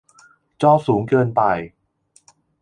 [0.61, 1.41] จอสูงเกินไป